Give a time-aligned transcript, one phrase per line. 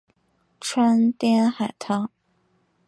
[0.59, 2.09] 川滇海棠